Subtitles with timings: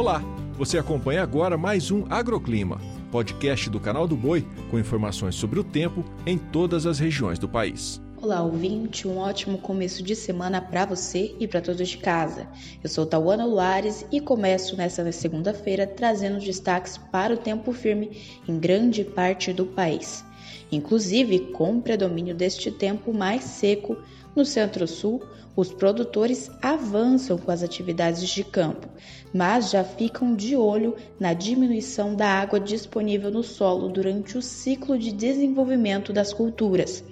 [0.00, 0.22] Olá,
[0.54, 2.80] você acompanha agora mais um Agroclima,
[3.12, 7.46] podcast do canal do Boi com informações sobre o tempo em todas as regiões do
[7.46, 8.00] país.
[8.16, 12.48] Olá, ouvinte, um ótimo começo de semana para você e para todos de casa.
[12.82, 18.58] Eu sou Tauana Luares e começo nesta segunda-feira trazendo destaques para o tempo firme em
[18.58, 20.24] grande parte do país,
[20.70, 23.96] inclusive com predomínio deste tempo mais seco
[24.34, 25.22] no Centro-Sul,
[25.56, 28.88] os produtores avançam com as atividades de campo,
[29.34, 34.98] mas já ficam de olho na diminuição da água disponível no solo durante o ciclo
[34.98, 37.02] de desenvolvimento das culturas.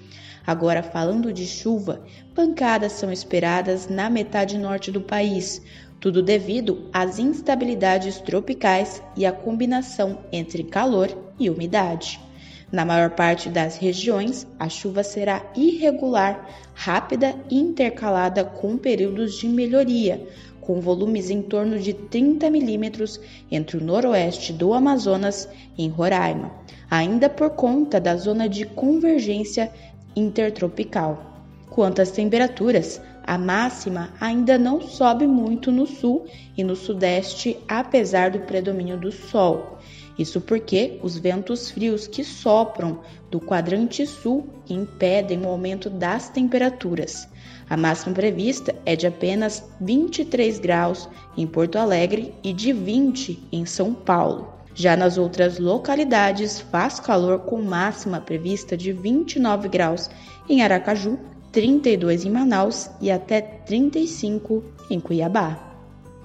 [0.47, 2.03] Agora, falando de chuva,
[2.35, 5.61] pancadas são esperadas na metade norte do país,
[6.01, 12.28] tudo devido às instabilidades tropicais e à combinação entre calor e umidade.
[12.71, 19.49] Na maior parte das regiões, a chuva será irregular, rápida e intercalada com períodos de
[19.49, 20.27] melhoria,
[20.61, 23.19] com volumes em torno de 30 milímetros
[23.51, 26.53] entre o noroeste do Amazonas e em Roraima,
[26.91, 29.73] ainda por conta da zona de convergência
[30.15, 31.43] intertropical.
[31.71, 38.31] Quanto às temperaturas, a máxima ainda não sobe muito no sul e no sudeste, apesar
[38.31, 39.79] do predomínio do sol.
[40.19, 47.29] Isso porque os ventos frios que sopram do quadrante sul impedem o aumento das temperaturas.
[47.71, 53.65] A máxima prevista é de apenas 23 graus em Porto Alegre e de 20 em
[53.65, 54.53] São Paulo.
[54.75, 60.09] Já nas outras localidades, faz calor com máxima prevista de 29 graus
[60.49, 61.19] em Aracaju,
[61.53, 65.68] 32 em Manaus e até 35 em Cuiabá.